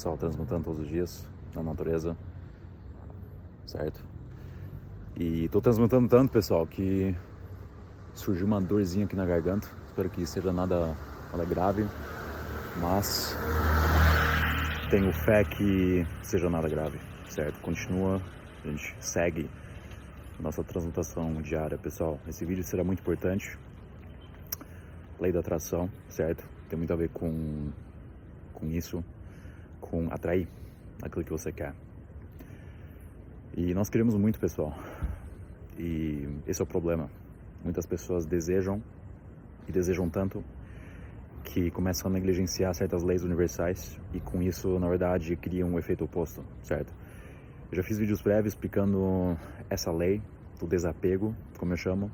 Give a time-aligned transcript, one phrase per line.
[0.00, 2.16] pessoal, transmutando todos os dias na natureza,
[3.66, 4.02] certo?
[5.14, 7.14] E tô transmutando tanto, pessoal, que
[8.14, 9.68] surgiu uma dorzinha aqui na garganta.
[9.88, 10.96] Espero que seja nada,
[11.30, 11.86] nada grave,
[12.80, 13.36] mas
[14.90, 16.98] tenho fé que seja nada grave,
[17.28, 17.60] certo?
[17.60, 18.22] Continua,
[18.64, 19.50] a gente segue
[20.38, 22.18] a nossa transmutação diária, pessoal.
[22.26, 23.58] Esse vídeo será muito importante.
[25.20, 26.42] Lei da atração, certo?
[26.70, 27.70] Tem muito a ver com,
[28.54, 29.04] com isso,
[29.90, 30.46] com atrair
[31.02, 31.74] aquilo que você quer.
[33.56, 34.72] E nós queremos muito, pessoal.
[35.78, 37.10] E esse é o problema.
[37.64, 38.82] Muitas pessoas desejam
[39.68, 40.44] e desejam tanto
[41.42, 46.04] que começam a negligenciar certas leis universais e com isso, na verdade, criam um efeito
[46.04, 46.94] oposto, certo?
[47.70, 49.36] Eu já fiz vídeos prévios explicando
[49.68, 50.22] essa lei
[50.58, 52.10] do desapego, como eu chamo,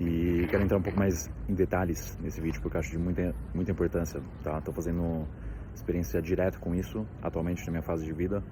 [0.00, 3.34] e quero entrar um pouco mais em detalhes nesse vídeo porque eu acho de muita,
[3.54, 4.60] muita importância, tá?
[4.60, 5.26] Tô fazendo
[5.74, 8.42] experiência direta com isso atualmente na minha fase de vida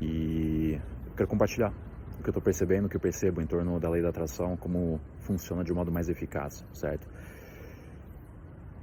[0.00, 0.78] e
[1.16, 1.72] quero compartilhar
[2.18, 4.56] o que eu tô percebendo, o que eu percebo em torno da lei da atração,
[4.56, 7.08] como funciona de um modo mais eficaz, certo?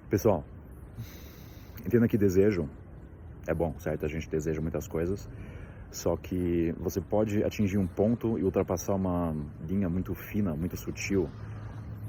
[0.10, 0.44] Pessoal,
[1.86, 2.70] entenda que desejo
[3.48, 4.06] é bom, certo?
[4.06, 5.30] A gente deseja muitas coisas,
[5.92, 9.36] só que você pode atingir um ponto e ultrapassar uma
[9.68, 11.30] linha muito fina, muito sutil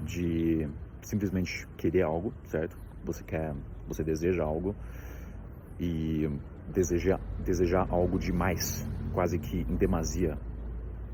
[0.04, 0.68] de
[1.02, 2.76] simplesmente querer algo, certo?
[3.04, 3.54] Você quer,
[3.86, 4.74] você deseja algo
[5.80, 6.28] e
[6.68, 10.38] desejar desejar algo demais, quase que em demasia,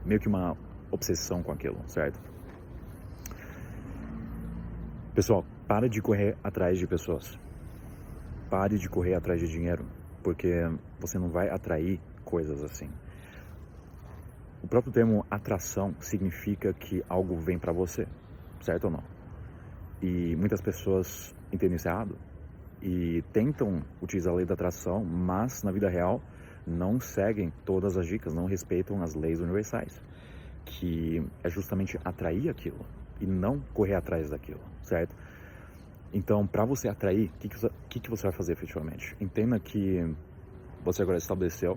[0.04, 0.56] meio que uma
[0.90, 2.20] obsessão com aquilo, certo?
[5.14, 7.38] Pessoal, para de correr atrás de pessoas.
[8.50, 9.86] Pare de correr atrás de dinheiro,
[10.22, 10.52] porque
[11.00, 12.90] você não vai atrair coisas assim.
[14.62, 18.06] O próprio termo atração significa que algo vem para você,
[18.60, 19.02] certo ou não?
[20.02, 22.16] E muitas pessoas entendem isso errado
[22.86, 26.22] e tentam utilizar a lei da atração, mas na vida real
[26.64, 30.00] não seguem todas as dicas, não respeitam as leis universais,
[30.64, 32.86] que é justamente atrair aquilo
[33.20, 35.16] e não correr atrás daquilo, certo?
[36.12, 37.48] Então, para você atrair, o que,
[37.88, 39.16] que, que, você vai fazer efetivamente?
[39.20, 40.14] Entenda que
[40.84, 41.76] você agora estabeleceu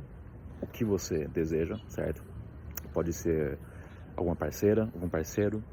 [0.62, 2.24] o que você deseja, certo?
[2.94, 3.58] Pode ser
[4.16, 5.64] alguma parceira, algum parceiro,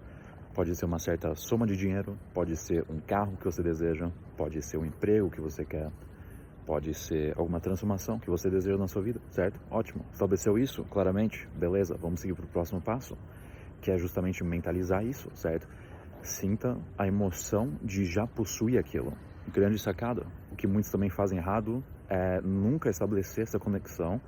[0.56, 4.62] pode ser uma certa soma de dinheiro, pode ser um carro que você deseja, pode
[4.62, 5.90] ser um emprego que você quer,
[6.64, 9.60] pode ser alguma transformação que você deseja na sua vida, certo?
[9.70, 10.02] Ótimo.
[10.10, 11.46] Estabeleceu isso claramente?
[11.54, 13.18] Beleza, vamos seguir para o próximo passo,
[13.82, 15.68] que é justamente mentalizar isso, certo?
[16.22, 19.12] sinta a emoção de já possuir aquilo.
[19.52, 20.26] Grande sacada.
[20.50, 24.20] O que muitos também fazem errado é nunca estabelecer essa conexão,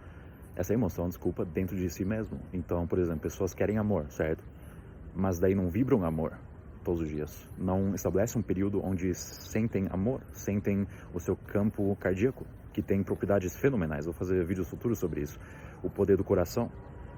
[0.54, 2.38] essa emoção, desculpa, dentro de si mesmo.
[2.52, 4.44] Então, por exemplo, pessoas querem amor, certo?
[5.18, 6.38] Mas daí não vibram amor
[6.84, 7.48] todos os dias.
[7.58, 13.56] Não estabelece um período onde sentem amor, sentem o seu campo cardíaco, que tem propriedades
[13.56, 14.04] fenomenais.
[14.04, 15.40] Vou fazer vídeos futuros sobre isso.
[15.82, 16.70] O poder do coração,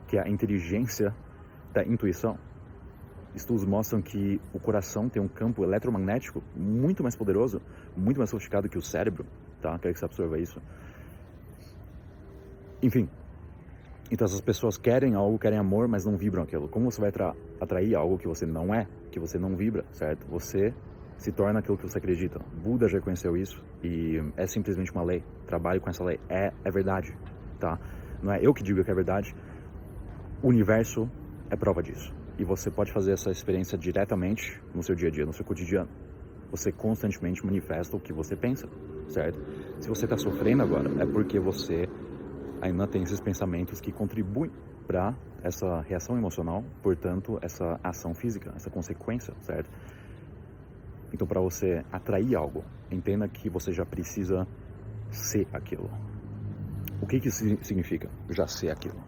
[0.09, 1.15] que é a inteligência
[1.75, 2.39] da intuição
[3.35, 7.63] Estudos mostram que o coração tem um campo eletromagnético muito mais poderoso,
[7.97, 9.25] muito mais sofisticado que o cérebro,
[9.63, 9.79] tá?
[9.79, 10.61] Quero que você absorva isso.
[12.83, 13.09] Enfim,
[14.11, 16.69] então essas pessoas querem algo, querem amor, mas não vibram aquilo.
[16.69, 17.13] Como você vai
[17.61, 20.27] atrair algo que você não é, que você não vibra, certo?
[20.29, 20.75] Você
[21.17, 22.41] se torna aquilo que você acredita.
[22.63, 25.23] Buda já conheceu isso e é simplesmente uma lei.
[25.47, 26.19] Trabalhe com essa lei.
[26.29, 27.17] É, é verdade,
[27.59, 27.79] tá?
[28.23, 29.35] Não é eu que digo que é verdade.
[30.43, 31.09] O universo
[31.51, 35.27] é prova disso e você pode fazer essa experiência diretamente no seu dia a dia,
[35.27, 35.91] no seu cotidiano.
[36.51, 38.67] Você constantemente manifesta o que você pensa,
[39.09, 39.39] certo?
[39.79, 41.87] Se você está sofrendo agora, é porque você
[42.61, 44.51] ainda tem esses pensamentos que contribuem
[44.87, 49.71] para essa reação emocional, portanto, essa ação física, essa consequência, certo?
[51.13, 54.47] Então, para você atrair algo, entenda que você já precisa
[55.11, 55.91] ser aquilo.
[57.01, 58.09] O que, que isso significa?
[58.29, 59.01] Já ser aquilo.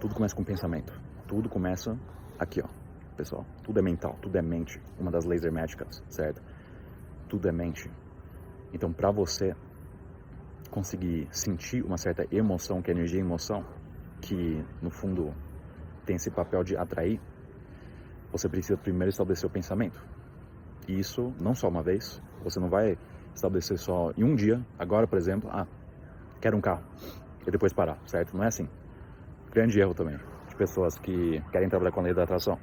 [0.00, 0.92] Tudo começa com pensamento.
[1.26, 1.98] Tudo começa
[2.38, 2.68] Aqui, ó,
[3.16, 4.80] pessoal, tudo é mental, tudo é mente.
[4.98, 6.42] Uma das leis herméticas, certo?
[7.28, 7.88] Tudo é mente.
[8.72, 9.54] Então, para você
[10.74, 13.64] conseguir sentir uma certa emoção, que é energia e emoção,
[14.20, 15.32] que no fundo
[16.04, 17.20] tem esse papel de atrair,
[18.32, 20.04] você precisa primeiro estabelecer o pensamento.
[20.88, 22.98] E isso não só uma vez, você não vai
[23.32, 25.64] estabelecer só em um dia, agora, por exemplo, ah,
[26.40, 26.82] quero um carro,
[27.46, 28.36] e depois parar, certo?
[28.36, 28.68] Não é assim.
[29.52, 30.18] Grande erro também
[30.48, 32.58] de pessoas que querem trabalhar com a lei da atração.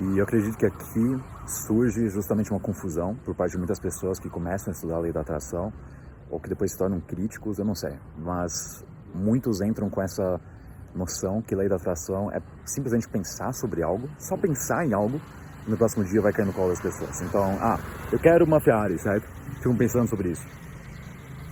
[0.00, 1.22] E eu acredito que aqui
[1.66, 5.12] surge justamente uma confusão por parte de muitas pessoas que começam a estudar a lei
[5.12, 5.70] da atração
[6.30, 7.96] ou que depois se tornam críticos, eu não sei.
[8.18, 8.84] Mas
[9.14, 10.40] muitos entram com essa
[10.94, 15.20] noção que lei da atração é simplesmente pensar sobre algo, só pensar em algo
[15.66, 17.20] e no próximo dia vai cair no colo das pessoas.
[17.22, 17.78] Então, ah,
[18.10, 19.26] eu quero uma Ferrari, certo?
[19.56, 20.46] Ficam pensando sobre isso.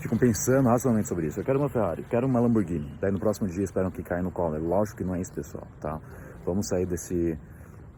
[0.01, 1.41] ficam pensando racionalmente sobre isso.
[1.41, 2.99] Eu quero uma Ferrari, quero uma Lamborghini.
[3.01, 4.55] Daí no próximo dia esperam que caia no colo.
[4.55, 5.99] É lógico que não é isso, pessoal, tá?
[6.45, 7.39] Vamos sair desse,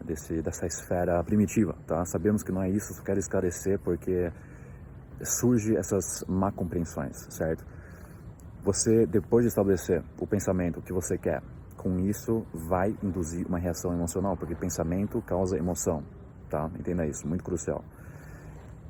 [0.04, 2.04] desse, dessa esfera primitiva, tá?
[2.04, 4.30] Sabemos que não é isso, só quero esclarecer porque
[5.22, 7.64] surge essas má compreensões, certo?
[8.64, 11.42] Você, depois de estabelecer o pensamento que você quer,
[11.76, 16.02] com isso vai induzir uma reação emocional, porque pensamento causa emoção,
[16.50, 16.68] tá?
[16.78, 17.84] Entenda isso, muito crucial.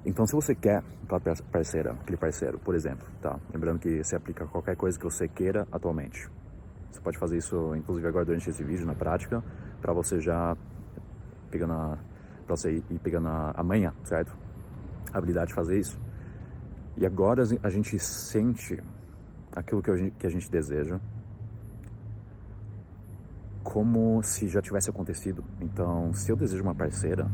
[0.04, 1.20] Então, se você quer aquela
[1.50, 3.38] parceira, aquele parceiro, por exemplo, tá?
[3.52, 6.28] Lembrando que se aplica a qualquer coisa que você queira atualmente.
[6.90, 9.42] Você pode fazer isso, inclusive agora durante esse vídeo, na prática,
[9.82, 10.56] para você já
[11.50, 11.98] pegando a,
[12.46, 14.34] para você ir pegando a, a manha, certo?
[15.12, 16.05] A habilidade de fazer isso.
[16.96, 18.82] E agora a gente sente
[19.54, 20.98] aquilo que a gente, que a gente deseja
[23.62, 25.44] como se já tivesse acontecido.
[25.60, 27.28] Então, se eu desejo uma parceira,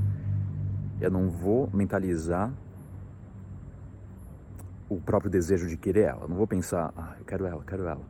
[1.01, 2.53] eu não vou mentalizar
[4.89, 6.23] o próprio desejo de querer ela.
[6.23, 8.03] Eu não vou pensar, ah, eu quero ela, eu quero ela.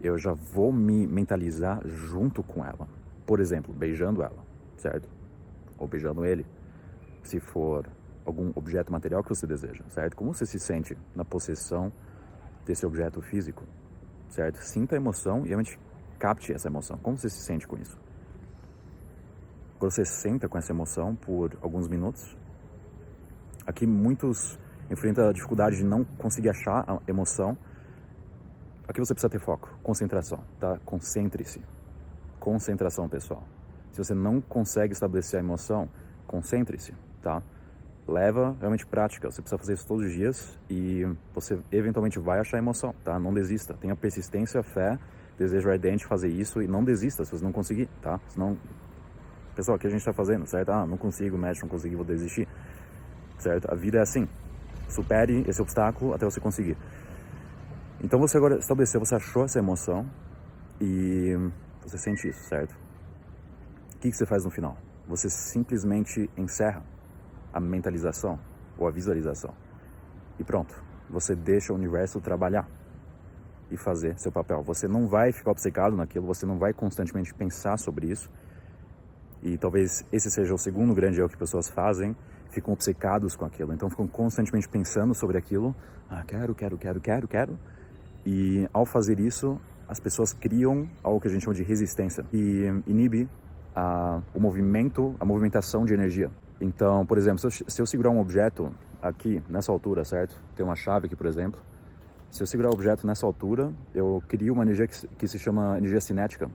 [0.00, 2.88] Eu já vou me mentalizar junto com ela.
[3.26, 4.42] Por exemplo, beijando ela,
[4.76, 5.08] certo?
[5.78, 6.46] Ou beijando ele,
[7.22, 7.86] se for
[8.24, 10.16] algum objeto material que você deseja, certo?
[10.16, 11.92] Como você se sente na possessão
[12.64, 13.64] desse objeto físico,
[14.28, 14.58] certo?
[14.62, 15.78] Sinta a emoção e realmente
[16.18, 16.98] capte essa emoção.
[16.98, 17.98] Como você se sente com isso?
[19.78, 22.36] Quando você senta com essa emoção por alguns minutos,
[23.66, 24.58] aqui muitos
[24.90, 27.56] enfrentam a dificuldade de não conseguir achar a emoção.
[28.86, 30.78] Aqui você precisa ter foco, concentração, tá?
[30.84, 31.62] Concentre-se.
[32.38, 33.42] Concentração, pessoal.
[33.92, 35.88] Se você não consegue estabelecer a emoção,
[36.26, 36.92] concentre-se,
[37.22, 37.42] tá?
[38.10, 39.30] Leva realmente prática.
[39.30, 43.20] Você precisa fazer isso todos os dias e você eventualmente vai achar emoção, tá?
[43.20, 43.72] Não desista.
[43.74, 44.98] Tenha persistência, fé,
[45.38, 48.18] desejo ardente de fazer isso e não desista se você não conseguir, tá?
[48.26, 48.58] Senão
[49.54, 50.70] pessoal, o que a gente está fazendo, certo?
[50.70, 52.48] Ah, não consigo, mestre, não consegui, vou desistir,
[53.38, 53.70] certo?
[53.70, 54.26] A vida é assim,
[54.88, 56.76] supere esse obstáculo até você conseguir.
[58.02, 60.10] Então você agora estabeleceu, você achou essa emoção
[60.80, 61.36] e
[61.82, 62.72] você sente isso, certo?
[63.94, 64.76] O que, que você faz no final?
[65.06, 66.82] Você simplesmente encerra
[67.52, 68.38] a mentalização
[68.78, 69.54] ou a visualização
[70.38, 70.74] e pronto.
[71.08, 72.68] Você deixa o universo trabalhar
[73.70, 74.62] e fazer seu papel.
[74.62, 78.30] Você não vai ficar obcecado naquilo, você não vai constantemente pensar sobre isso
[79.42, 82.14] e talvez esse seja o segundo grande erro que pessoas fazem,
[82.50, 83.72] ficam obcecados com aquilo.
[83.72, 85.74] Então ficam constantemente pensando sobre aquilo.
[86.08, 87.58] Ah, quero, quero, quero, quero, quero.
[88.26, 89.58] E ao fazer isso,
[89.88, 93.28] as pessoas criam algo que a gente chama de resistência e inibe
[93.74, 96.30] a, o movimento, a movimentação de energia.
[96.60, 100.36] Então, por exemplo, se eu, se eu segurar um objeto aqui, nessa altura, certo?
[100.54, 101.60] Tem uma chave aqui, por exemplo.
[102.30, 105.78] Se eu segurar o objeto nessa altura, eu crio uma energia que, que se chama
[105.78, 106.50] energia cinética.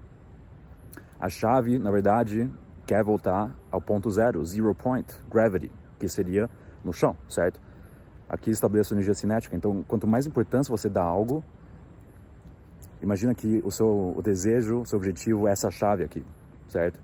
[1.20, 2.50] A chave, na verdade,
[2.86, 6.50] quer voltar ao ponto zero, zero point, gravity, que seria
[6.84, 7.60] no chão, certo?
[8.30, 11.44] Aqui estabeleço energia cinética, então quanto mais importância você dá a algo,
[13.02, 16.24] imagina que o seu o desejo, o seu objetivo é essa chave aqui,
[16.70, 17.00] certo?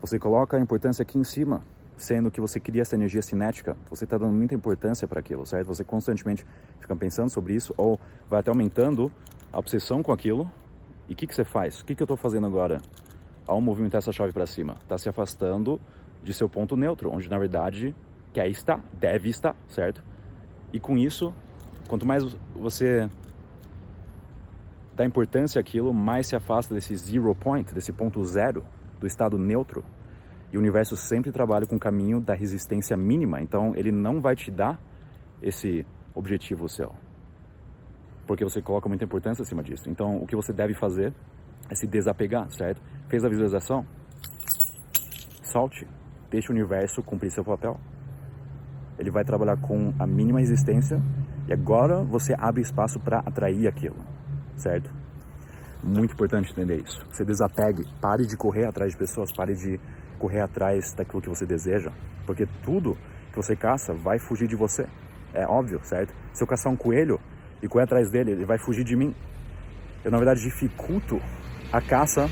[0.00, 1.62] Você coloca a importância aqui em cima,
[1.98, 5.66] sendo que você cria essa energia cinética, você está dando muita importância para aquilo, certo?
[5.66, 6.46] Você constantemente
[6.80, 8.00] fica pensando sobre isso ou
[8.30, 9.12] vai até aumentando
[9.52, 10.50] a obsessão com aquilo.
[11.06, 11.80] E o que, que você faz?
[11.80, 12.80] O que, que eu estou fazendo agora?
[13.48, 15.80] ao movimentar essa chave para cima, está se afastando
[16.22, 17.96] de seu ponto neutro, onde na verdade
[18.30, 20.04] quer estar, deve estar, certo?
[20.70, 21.34] E com isso,
[21.88, 22.22] quanto mais
[22.54, 23.08] você
[24.94, 28.62] dá importância àquilo, mais se afasta desse zero point, desse ponto zero,
[29.00, 29.82] do estado neutro.
[30.52, 34.34] E o universo sempre trabalha com o caminho da resistência mínima, então ele não vai
[34.34, 34.80] te dar
[35.42, 36.92] esse objetivo seu.
[38.26, 39.88] Porque você coloca muita importância acima disso.
[39.88, 41.14] Então, o que você deve fazer
[41.70, 42.80] é se desapegar, certo?
[43.08, 43.86] Fez a visualização?
[45.42, 45.86] Solte.
[46.30, 47.78] Deixe o universo cumprir seu papel.
[48.98, 51.00] Ele vai trabalhar com a mínima resistência
[51.46, 53.96] e agora você abre espaço para atrair aquilo,
[54.56, 54.92] certo?
[55.82, 57.06] Muito importante entender isso.
[57.10, 59.80] Você desapegue, pare de correr atrás de pessoas, pare de
[60.18, 61.90] correr atrás daquilo que você deseja,
[62.26, 62.96] porque tudo
[63.30, 64.86] que você caça vai fugir de você.
[65.32, 66.14] É óbvio, certo?
[66.32, 67.20] Se eu caçar um coelho
[67.62, 69.14] e correr atrás dele, ele vai fugir de mim.
[70.04, 71.20] Eu, na verdade, dificulto
[71.72, 72.28] a caça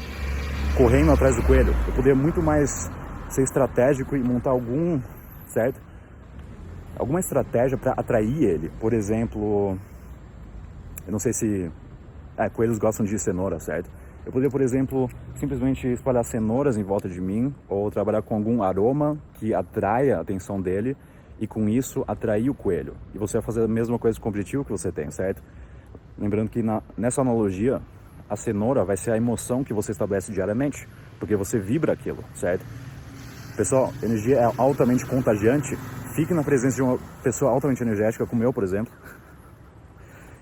[0.77, 1.75] correndo atrás do coelho.
[1.87, 2.91] Eu poderia muito mais
[3.29, 5.01] ser estratégico e montar algum,
[5.47, 5.81] certo?
[6.99, 8.71] Alguma estratégia para atrair ele.
[8.81, 9.79] Por exemplo,
[11.07, 11.71] eu não sei se
[12.37, 13.91] é, coelhos gostam de cenoura, certo?
[14.27, 18.61] Eu poderia, por exemplo, simplesmente espalhar cenouras em volta de mim ou trabalhar com algum
[18.61, 20.97] aroma que atraia a atenção dele
[21.39, 22.95] e com isso atrair o coelho.
[23.15, 25.41] E você vai fazer a mesma coisa com o objetivo que você tem, certo?
[26.19, 27.81] Lembrando que na, nessa analogia,
[28.29, 30.89] a cenoura vai ser a emoção que você estabelece diariamente,
[31.21, 32.67] porque você vibra aquilo, certo?
[33.57, 35.77] Pessoal, energia é altamente contagiante.
[36.17, 38.93] Fique na presença de uma pessoa altamente energética, como eu, por exemplo.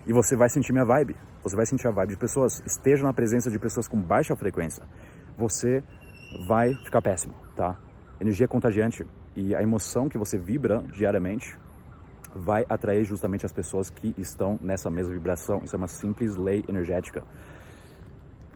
[0.07, 1.15] E você vai sentir minha vibe.
[1.45, 2.63] Você vai sentir a vibe de pessoas.
[2.65, 4.83] Esteja na presença de pessoas com baixa frequência.
[5.37, 5.85] Você
[6.49, 7.79] vai ficar péssimo, tá?
[8.19, 11.57] Energia é contagiante e a emoção que você vibra diariamente
[12.35, 15.61] vai atrair justamente as pessoas que estão nessa mesma vibração.
[15.63, 17.23] Isso é uma simples lei energética.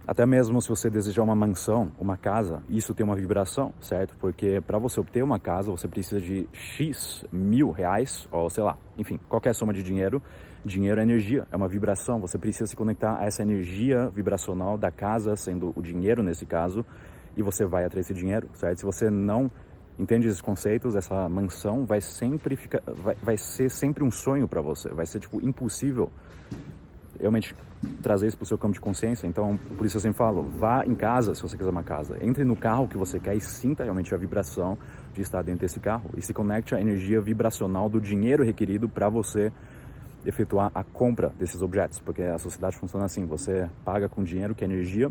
[0.06, 4.16] Até mesmo se você desejar uma mansão, uma casa, isso tem uma vibração, certo?
[4.18, 8.78] Porque para você obter uma casa, você precisa de X mil reais, ou sei lá,
[8.96, 10.22] enfim, qualquer soma de dinheiro.
[10.64, 12.20] Dinheiro é energia, é uma vibração.
[12.20, 16.84] Você precisa se conectar a essa energia vibracional da casa, sendo o dinheiro nesse caso,
[17.36, 18.78] e você vai atrair esse dinheiro, certo?
[18.78, 19.50] Se você não
[19.98, 24.60] entende esses conceitos, essa mansão vai sempre ficar, vai, vai ser sempre um sonho para
[24.60, 26.10] você, vai ser tipo impossível
[27.18, 27.54] realmente
[28.02, 29.26] trazer isso para o seu campo de consciência.
[29.26, 32.16] Então, por isso eu sempre falo, vá em casa se você quiser uma casa.
[32.20, 34.78] Entre no carro que você quer e sinta realmente a vibração
[35.14, 36.10] de estar dentro desse carro.
[36.16, 39.52] E se conecte à energia vibracional do dinheiro requerido para você
[40.24, 41.98] efetuar a compra desses objetos.
[42.00, 45.10] Porque a sociedade funciona assim, você paga com dinheiro, que é energia,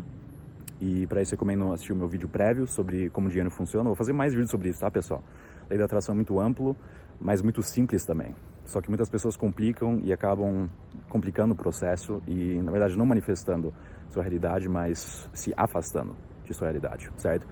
[0.80, 3.84] e para isso recomendo assistir o meu vídeo prévio sobre como o dinheiro funciona.
[3.84, 5.22] Vou fazer mais vídeos sobre isso, tá, pessoal?
[5.66, 6.76] A lei da atração é muito amplo,
[7.20, 8.34] mas muito simples também.
[8.64, 10.68] Só que muitas pessoas complicam e acabam
[11.08, 13.72] complicando o processo e, na verdade, não manifestando
[14.10, 17.46] sua realidade, mas se afastando de sua realidade, certo?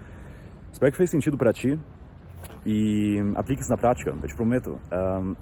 [0.70, 1.78] Espero que fez sentido para ti
[2.64, 4.10] e aplique isso na prática.
[4.10, 4.78] Eu te prometo.
[4.92, 5.34] Um,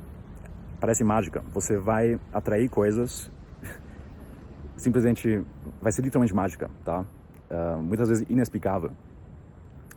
[0.85, 1.43] parece mágica.
[1.55, 3.33] Você vai atrair coisas,
[4.76, 5.43] simplesmente
[5.81, 7.07] vai ser literalmente mágica, tá?
[7.50, 8.91] Uh, muitas vezes inexplicável.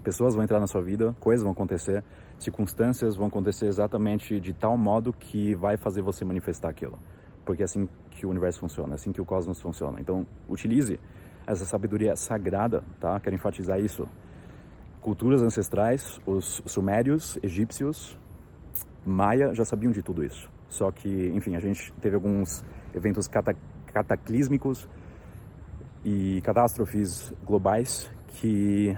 [0.01, 2.01] Pessoas vão entrar na sua vida, coisas vão acontecer,
[2.39, 6.97] circunstâncias vão acontecer exatamente de tal modo que vai fazer você manifestar aquilo.
[7.43, 9.99] Porque é assim que o universo funciona, é assim que o cosmos funciona.
[9.99, 10.97] Então, utilize
[11.45, 13.19] essa sabedoria sagrada, tá?
[13.19, 14.07] Quero enfatizar isso.
[15.01, 18.17] Culturas ancestrais, os sumérios, egípcios,
[19.05, 20.49] maia já sabiam de tudo isso.
[20.69, 23.27] Só que, enfim, a gente teve alguns eventos
[23.93, 24.87] cataclísmicos
[26.03, 28.95] e catástrofes globais que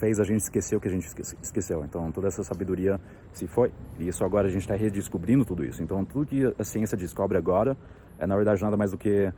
[0.00, 1.06] fez a gente esquecer o que a gente
[1.42, 1.84] esqueceu.
[1.84, 3.00] Então, toda essa sabedoria
[3.32, 3.72] se foi.
[3.98, 5.82] E isso agora a gente está redescobrindo tudo isso.
[5.82, 7.76] Então, tudo que a ciência descobre agora
[8.22, 9.32] é, na verdade, nada mais do que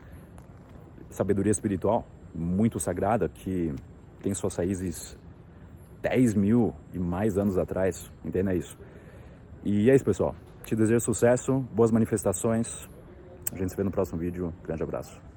[1.08, 3.74] sabedoria espiritual, muito sagrada, que
[4.20, 5.16] tem suas raízes
[6.02, 8.12] 10 mil e mais anos atrás.
[8.22, 8.76] Entenda isso.
[9.64, 10.34] E é isso, pessoal.
[10.64, 12.88] Te desejo sucesso, boas manifestações.
[13.52, 14.52] A gente se vê no próximo vídeo.
[14.64, 15.33] Grande abraço.